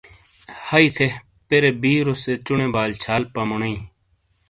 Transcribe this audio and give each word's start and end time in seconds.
ہئی 0.69 0.87
تھے 0.95 1.07
پیرے 1.47 1.71
بیرو 1.81 2.13
سے 2.23 2.33
چونے 2.45 2.67
بال 2.75 2.91
چھال 3.03 3.23
پمونئی 3.33 3.75